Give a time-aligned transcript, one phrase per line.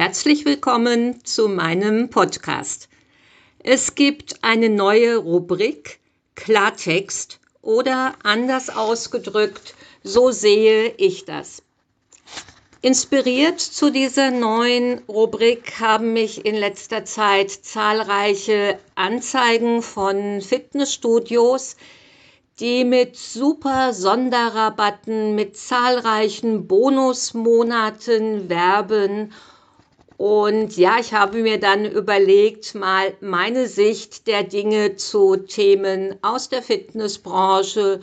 [0.00, 2.88] Herzlich willkommen zu meinem Podcast.
[3.58, 5.98] Es gibt eine neue Rubrik
[6.36, 9.74] Klartext oder anders ausgedrückt,
[10.04, 11.64] so sehe ich das.
[12.80, 21.74] Inspiriert zu dieser neuen Rubrik haben mich in letzter Zeit zahlreiche Anzeigen von Fitnessstudios,
[22.60, 29.32] die mit super Sonderrabatten, mit zahlreichen Bonusmonaten werben.
[30.18, 36.48] Und ja, ich habe mir dann überlegt, mal meine Sicht der Dinge zu Themen aus
[36.48, 38.00] der Fitnessbranche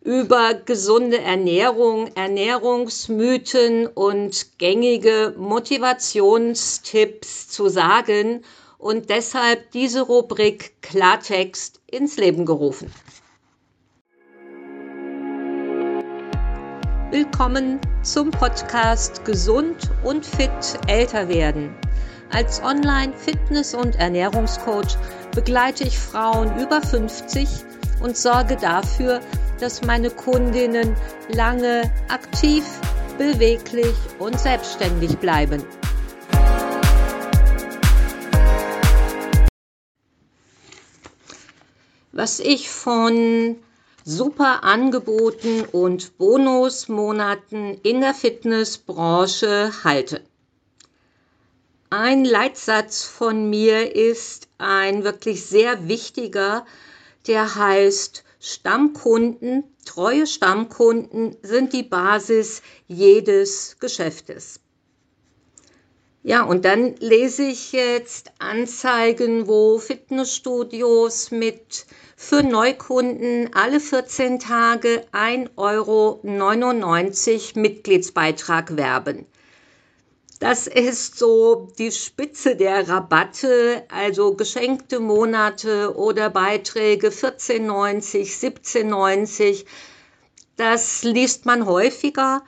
[0.00, 8.42] über gesunde Ernährung, Ernährungsmythen und gängige Motivationstipps zu sagen
[8.78, 12.90] und deshalb diese Rubrik Klartext ins Leben gerufen.
[17.10, 21.74] Willkommen zum Podcast Gesund und fit älter werden.
[22.30, 24.96] Als Online-Fitness- und Ernährungscoach
[25.34, 27.48] begleite ich Frauen über 50
[28.00, 29.18] und sorge dafür,
[29.58, 30.94] dass meine Kundinnen
[31.34, 32.64] lange aktiv,
[33.18, 35.64] beweglich und selbstständig bleiben.
[42.12, 43.56] Was ich von
[44.04, 50.22] super Angeboten und Bonusmonaten in der Fitnessbranche halte.
[51.90, 56.64] Ein Leitsatz von mir ist ein wirklich sehr wichtiger,
[57.26, 64.60] der heißt, Stammkunden, treue Stammkunden sind die Basis jedes Geschäftes.
[66.22, 75.06] Ja, und dann lese ich jetzt Anzeigen, wo Fitnessstudios mit für Neukunden alle 14 Tage
[75.12, 76.20] 1,99 Euro
[77.60, 79.24] Mitgliedsbeitrag werben.
[80.40, 89.64] Das ist so die Spitze der Rabatte, also geschenkte Monate oder Beiträge 14,90, 17,90.
[90.56, 92.42] Das liest man häufiger,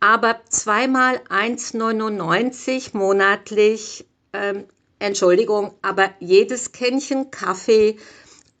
[0.00, 4.64] aber zweimal 1,99 monatlich, ähm,
[4.98, 7.98] Entschuldigung, aber jedes Kännchen Kaffee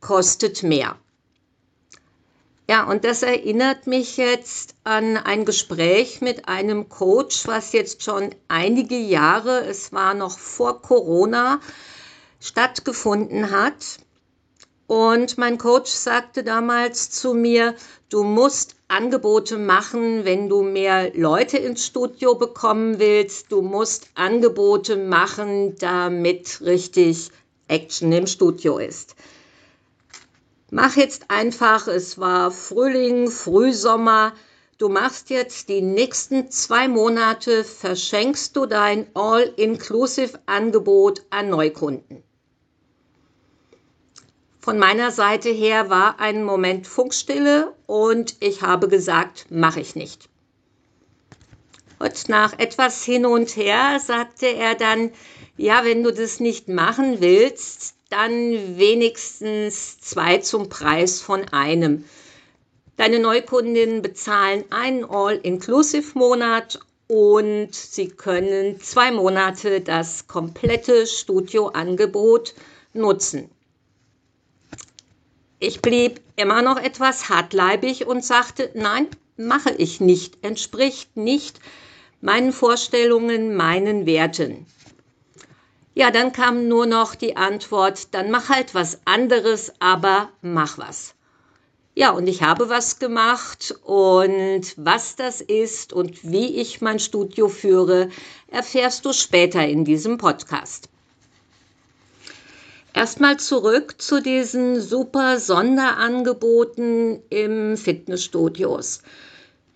[0.00, 0.96] kostet mehr.
[2.68, 8.32] Ja, und das erinnert mich jetzt an ein Gespräch mit einem Coach, was jetzt schon
[8.46, 11.60] einige Jahre, es war noch vor Corona,
[12.38, 13.98] stattgefunden hat.
[14.90, 17.76] Und mein Coach sagte damals zu mir,
[18.08, 23.52] du musst Angebote machen, wenn du mehr Leute ins Studio bekommen willst.
[23.52, 27.30] Du musst Angebote machen, damit richtig
[27.68, 29.14] Action im Studio ist.
[30.72, 34.32] Mach jetzt einfach, es war Frühling, Frühsommer.
[34.78, 42.24] Du machst jetzt die nächsten zwei Monate, verschenkst du dein All-Inclusive-Angebot an Neukunden.
[44.62, 50.28] Von meiner Seite her war ein Moment Funkstille und ich habe gesagt, mache ich nicht.
[51.98, 55.12] Und nach etwas hin und her sagte er dann,
[55.56, 62.04] ja, wenn du das nicht machen willst, dann wenigstens zwei zum Preis von einem.
[62.96, 72.54] Deine Neukundinnen bezahlen einen All-Inclusive-Monat und sie können zwei Monate das komplette Studioangebot
[72.92, 73.50] nutzen.
[75.62, 81.60] Ich blieb immer noch etwas hartleibig und sagte, nein, mache ich nicht, entspricht nicht
[82.22, 84.64] meinen Vorstellungen, meinen Werten.
[85.94, 91.14] Ja, dann kam nur noch die Antwort, dann mach halt was anderes, aber mach was.
[91.94, 97.48] Ja, und ich habe was gemacht und was das ist und wie ich mein Studio
[97.48, 98.08] führe,
[98.48, 100.88] erfährst du später in diesem Podcast.
[102.92, 109.02] Erstmal zurück zu diesen super Sonderangeboten im Fitnessstudios.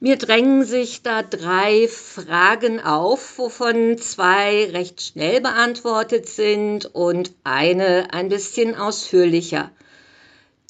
[0.01, 8.13] Mir drängen sich da drei Fragen auf, wovon zwei recht schnell beantwortet sind und eine
[8.13, 9.71] ein bisschen ausführlicher.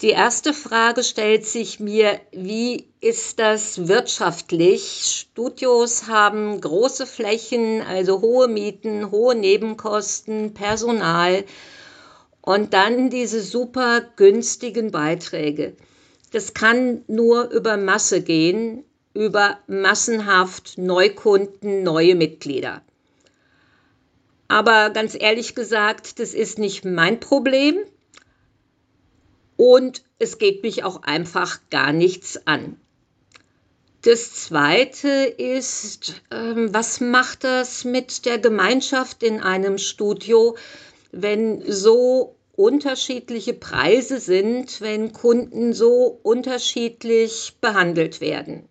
[0.03, 5.27] Die erste Frage stellt sich mir, wie ist das wirtschaftlich?
[5.31, 11.45] Studios haben große Flächen, also hohe Mieten, hohe Nebenkosten, Personal
[12.45, 15.75] und dann diese super günstigen Beiträge.
[16.31, 22.83] Das kann nur über Masse gehen, über massenhaft Neukunden, neue Mitglieder.
[24.49, 27.79] Aber ganz ehrlich gesagt, das ist nicht mein Problem
[29.57, 32.77] und es geht mich auch einfach gar nichts an.
[34.03, 40.59] Das Zweite ist, ähm, was macht das mit der Gemeinschaft in einem Studio,
[41.15, 48.69] wenn so unterschiedliche Preise sind, wenn Kunden so unterschiedlich behandelt werden?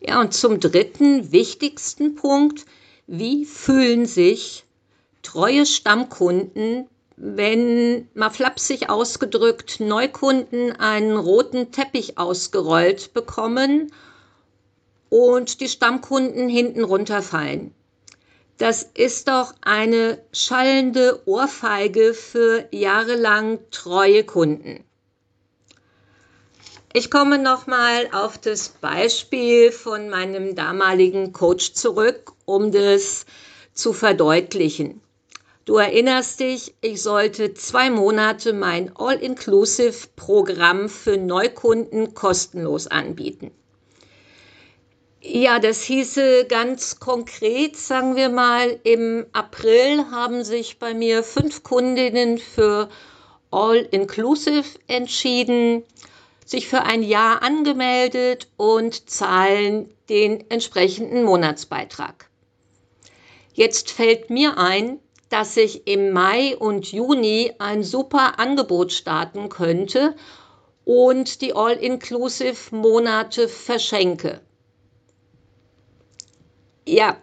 [0.00, 2.64] Ja, und zum dritten wichtigsten Punkt,
[3.06, 4.64] wie fühlen sich
[5.22, 13.92] treue Stammkunden, wenn mal flapsig ausgedrückt Neukunden einen roten Teppich ausgerollt bekommen
[15.10, 17.74] und die Stammkunden hinten runterfallen.
[18.60, 24.84] Das ist doch eine schallende Ohrfeige für jahrelang treue Kunden.
[26.92, 33.24] Ich komme nochmal auf das Beispiel von meinem damaligen Coach zurück, um das
[33.72, 35.00] zu verdeutlichen.
[35.64, 43.52] Du erinnerst dich, ich sollte zwei Monate mein All-Inclusive-Programm für Neukunden kostenlos anbieten.
[45.22, 51.62] Ja, das hieße ganz konkret, sagen wir mal, im April haben sich bei mir fünf
[51.62, 52.88] Kundinnen für
[53.50, 55.84] All-Inclusive entschieden
[56.46, 62.30] sich für ein Jahr angemeldet und zahlen den entsprechenden Monatsbeitrag.
[63.52, 70.16] Jetzt fällt mir ein, dass ich im Mai und Juni ein super Angebot starten könnte
[70.84, 74.40] und die All-Inclusive-Monate verschenke.
[76.90, 77.16] Ja,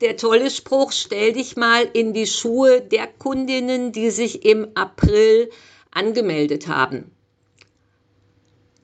[0.00, 5.48] der tolle Spruch, stell dich mal in die Schuhe der Kundinnen, die sich im April
[5.92, 7.14] angemeldet haben.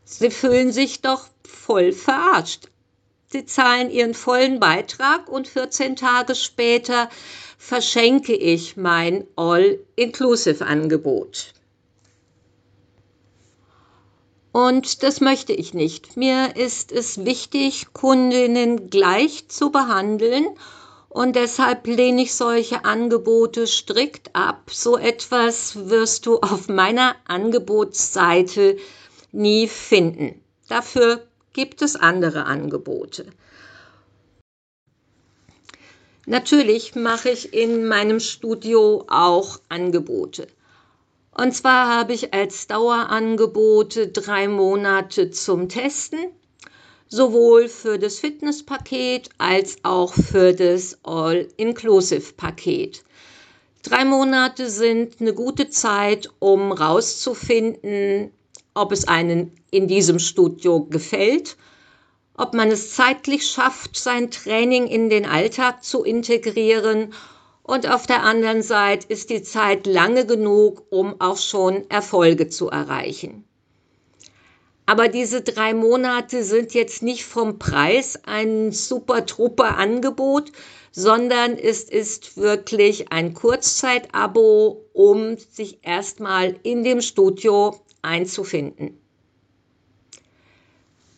[0.05, 2.69] Sie fühlen sich doch voll verarscht.
[3.27, 7.11] Sie zahlen ihren vollen Beitrag und 14 Tage später
[7.59, 11.53] verschenke ich mein All-Inclusive-Angebot.
[14.53, 16.17] Und das möchte ich nicht.
[16.17, 20.47] Mir ist es wichtig, Kundinnen gleich zu behandeln
[21.09, 24.71] und deshalb lehne ich solche Angebote strikt ab.
[24.73, 28.77] So etwas wirst du auf meiner Angebotsseite
[29.33, 30.41] nie finden.
[30.69, 33.27] Dafür gibt es andere Angebote.
[36.27, 40.47] Natürlich mache ich in meinem Studio auch Angebote.
[41.41, 46.19] Und zwar habe ich als Dauerangebote drei Monate zum Testen,
[47.07, 53.05] sowohl für das Fitnesspaket als auch für das All-Inclusive-Paket.
[53.85, 58.33] Drei Monate sind eine gute Zeit, um rauszufinden,
[58.75, 61.57] ob es einen in diesem Studio gefällt,
[62.37, 67.13] ob man es zeitlich schafft, sein Training in den Alltag zu integrieren
[67.69, 72.71] und auf der anderen Seite ist die Zeit lange genug, um auch schon Erfolge zu
[72.71, 73.45] erreichen.
[74.87, 80.51] Aber diese drei Monate sind jetzt nicht vom Preis ein super trupper Angebot,
[80.93, 88.99] sondern es ist wirklich ein Kurzzeitabo, um sich erstmal in dem Studio einzufinden.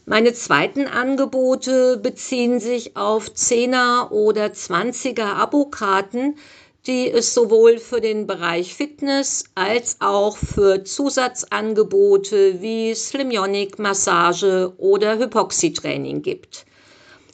[0.07, 6.37] Meine zweiten Angebote beziehen sich auf 10er oder 20er Abokarten,
[6.87, 15.19] die es sowohl für den Bereich Fitness als auch für Zusatzangebote wie Slimyonic Massage oder
[15.19, 16.65] Hypoxie-Training gibt.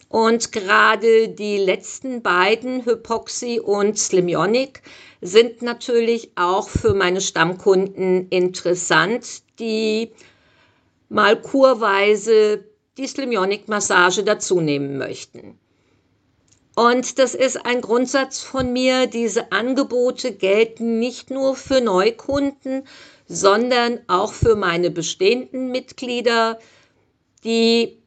[0.09, 4.83] Und gerade die letzten beiden, Hypoxie und Slimyonic,
[5.21, 10.11] sind natürlich auch für meine Stammkunden interessant, die
[11.09, 12.65] mal kurweise
[12.97, 15.59] die Slimyonic-Massage dazunehmen möchten.
[16.75, 19.07] Und das ist ein Grundsatz von mir.
[19.07, 22.87] Diese Angebote gelten nicht nur für Neukunden,
[23.27, 26.59] sondern auch für meine bestehenden Mitglieder,
[27.45, 27.99] die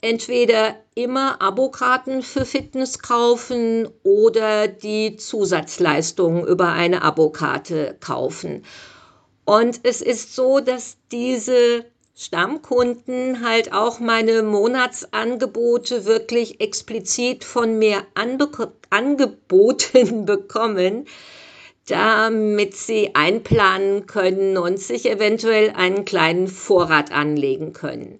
[0.00, 8.64] entweder immer Abokarten für Fitness kaufen oder die Zusatzleistungen über eine Abokarte kaufen.
[9.44, 11.84] Und es ist so, dass diese
[12.18, 18.06] Stammkunden halt auch meine Monatsangebote wirklich explizit von mir
[18.88, 21.04] angeboten bekommen,
[21.86, 28.18] damit sie einplanen können und sich eventuell einen kleinen Vorrat anlegen können.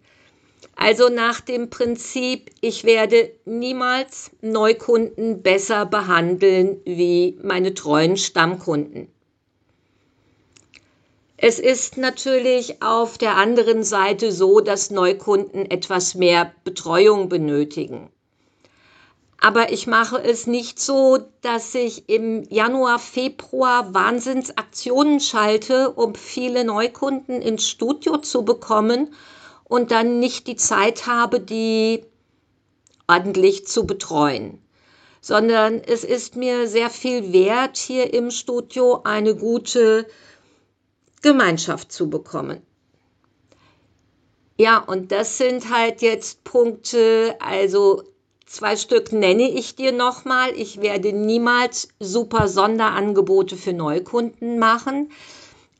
[0.76, 9.08] Also nach dem Prinzip, ich werde niemals Neukunden besser behandeln wie meine treuen Stammkunden.
[11.48, 18.10] Es ist natürlich auf der anderen Seite so, dass Neukunden etwas mehr Betreuung benötigen.
[19.40, 26.64] Aber ich mache es nicht so, dass ich im Januar, Februar Wahnsinnsaktionen schalte, um viele
[26.64, 29.14] Neukunden ins Studio zu bekommen
[29.62, 32.02] und dann nicht die Zeit habe, die
[33.06, 34.60] ordentlich zu betreuen,
[35.20, 40.08] sondern es ist mir sehr viel wert, hier im Studio eine gute
[41.22, 42.62] Gemeinschaft zu bekommen.
[44.58, 48.02] Ja, und das sind halt jetzt Punkte, also
[48.46, 50.52] zwei Stück nenne ich dir nochmal.
[50.56, 55.10] Ich werde niemals super Sonderangebote für Neukunden machen.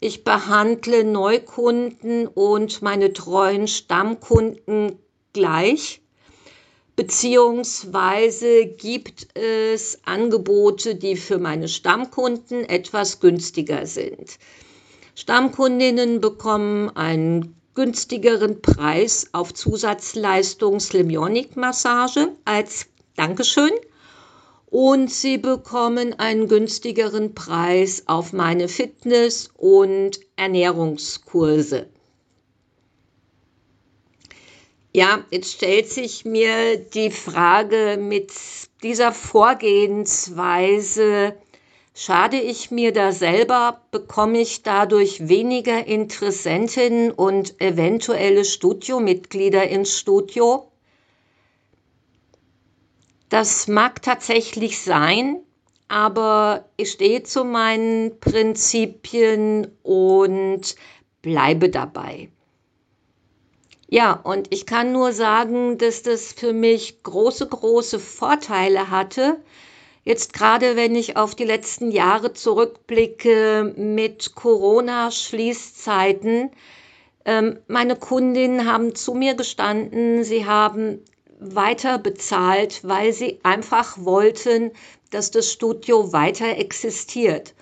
[0.01, 4.99] Ich behandle Neukunden und meine treuen Stammkunden
[5.33, 6.03] gleich.
[6.97, 14.39] Beziehungsweise gibt es Angebote, die für meine Stammkunden etwas günstiger sind.
[15.19, 23.71] Stammkundinnen bekommen einen günstigeren Preis auf Zusatzleistung Slimonic Massage als Dankeschön
[24.67, 31.89] und Sie bekommen einen günstigeren Preis auf meine Fitness- und Ernährungskurse.
[34.93, 38.35] Ja, jetzt stellt sich mir die Frage mit
[38.83, 41.37] dieser Vorgehensweise,
[41.97, 50.71] schade ich mir da selber, bekomme ich dadurch weniger Interessentinnen und eventuelle Studiomitglieder ins Studio?
[53.31, 55.41] Das mag tatsächlich sein,
[55.89, 60.77] aber ich stehe zu meinen Prinzipien und
[61.23, 62.29] bleibe dabei.
[63.89, 69.39] Ja, und ich kann nur sagen, dass das für mich große, große Vorteile hatte,
[70.07, 76.53] Jetzt gerade, wenn ich auf die letzten Jahre zurückblicke mit Corona-Schließzeiten,
[77.25, 81.03] ähm, meine Kundinnen haben zu mir gestanden, sie haben
[81.41, 84.71] weiter bezahlt, weil sie einfach wollten,
[85.11, 87.57] dass das Studio weiter existiert.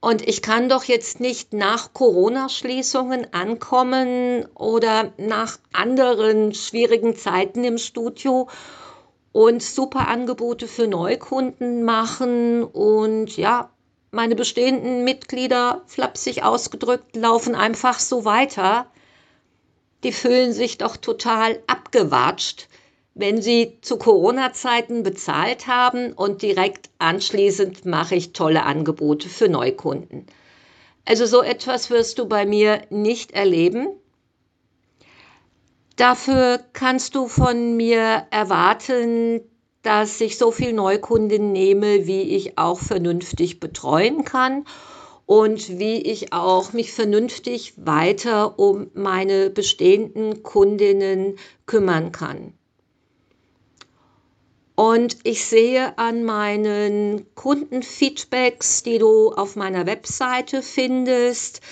[0.00, 7.76] Und ich kann doch jetzt nicht nach Corona-Schließungen ankommen oder nach anderen schwierigen Zeiten im
[7.76, 8.48] Studio
[9.36, 13.68] und super Angebote für Neukunden machen und ja,
[14.10, 18.86] meine bestehenden Mitglieder, flapsig ausgedrückt, laufen einfach so weiter.
[20.04, 22.68] Die fühlen sich doch total abgewatscht,
[23.12, 30.24] wenn sie zu Corona-Zeiten bezahlt haben und direkt anschließend mache ich tolle Angebote für Neukunden.
[31.04, 33.88] Also so etwas wirst du bei mir nicht erleben.
[35.96, 39.40] Dafür kannst du von mir erwarten,
[39.82, 44.66] dass ich so viel Neukunden nehme, wie ich auch vernünftig betreuen kann
[45.24, 52.52] und wie ich auch mich vernünftig weiter um meine bestehenden Kundinnen kümmern kann.
[54.74, 61.62] Und ich sehe an meinen Kundenfeedbacks, die du auf meiner Webseite findest,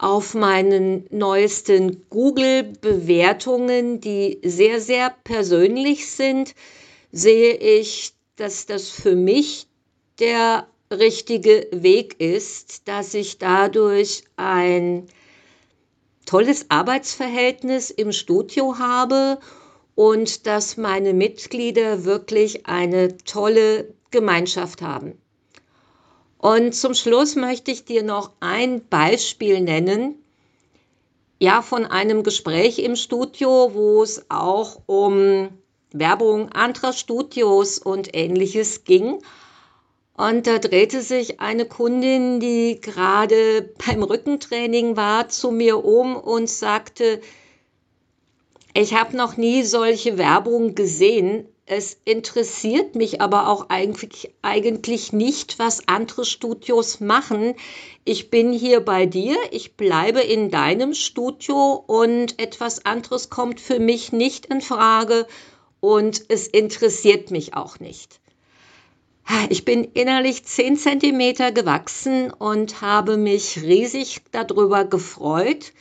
[0.00, 6.54] auf meinen neuesten Google-Bewertungen, die sehr, sehr persönlich sind,
[7.12, 9.66] sehe ich, dass das für mich
[10.18, 15.06] der richtige Weg ist, dass ich dadurch ein
[16.24, 19.38] tolles Arbeitsverhältnis im Studio habe
[19.94, 25.20] und dass meine Mitglieder wirklich eine tolle Gemeinschaft haben.
[26.40, 30.14] Und zum Schluss möchte ich dir noch ein Beispiel nennen,
[31.38, 35.50] ja, von einem Gespräch im Studio, wo es auch um
[35.92, 39.22] Werbung anderer Studios und ähnliches ging.
[40.16, 46.48] Und da drehte sich eine Kundin, die gerade beim Rückentraining war, zu mir um und
[46.48, 47.20] sagte,
[48.72, 51.46] ich habe noch nie solche Werbung gesehen.
[51.72, 57.54] Es interessiert mich aber auch eigentlich, eigentlich nicht, was andere Studios machen.
[58.04, 63.78] Ich bin hier bei dir, ich bleibe in deinem Studio und etwas anderes kommt für
[63.78, 65.28] mich nicht in Frage
[65.78, 68.18] und es interessiert mich auch nicht.
[69.48, 75.72] Ich bin innerlich 10 Zentimeter gewachsen und habe mich riesig darüber gefreut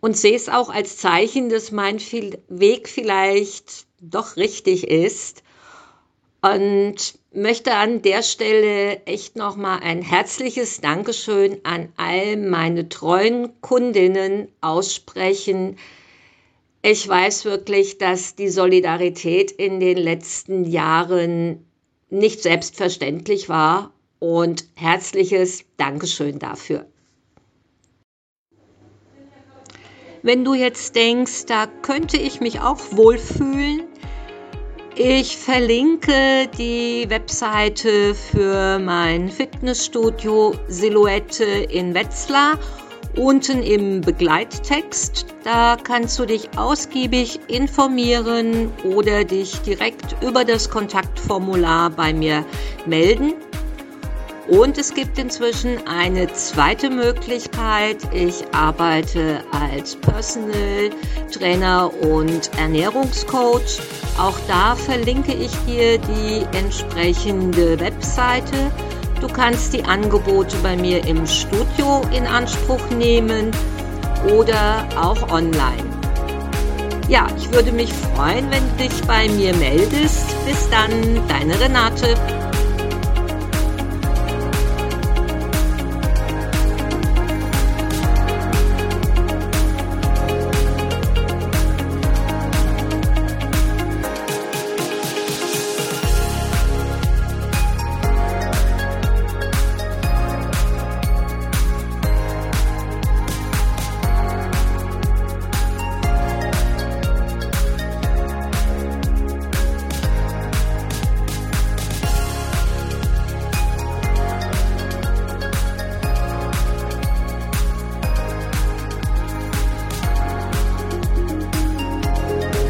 [0.00, 5.42] und sehe es auch als Zeichen, dass mein Weg vielleicht doch richtig ist.
[6.42, 14.48] Und möchte an der Stelle echt nochmal ein herzliches Dankeschön an all meine treuen Kundinnen
[14.60, 15.78] aussprechen.
[16.82, 21.64] Ich weiß wirklich, dass die Solidarität in den letzten Jahren
[22.10, 26.86] nicht selbstverständlich war und herzliches Dankeschön dafür.
[30.24, 33.82] Wenn du jetzt denkst, da könnte ich mich auch wohlfühlen,
[34.96, 42.58] ich verlinke die Webseite für mein Fitnessstudio Silhouette in Wetzlar
[43.18, 45.26] unten im Begleittext.
[45.44, 52.46] Da kannst du dich ausgiebig informieren oder dich direkt über das Kontaktformular bei mir
[52.86, 53.34] melden.
[54.48, 57.96] Und es gibt inzwischen eine zweite Möglichkeit.
[58.12, 60.90] Ich arbeite als Personal
[61.32, 63.80] Trainer und Ernährungscoach.
[64.18, 68.70] Auch da verlinke ich dir die entsprechende Webseite.
[69.20, 73.50] Du kannst die Angebote bei mir im Studio in Anspruch nehmen
[74.30, 75.94] oder auch online.
[77.08, 80.26] Ja, ich würde mich freuen, wenn du dich bei mir meldest.
[80.46, 80.90] Bis dann,
[81.28, 82.16] deine Renate.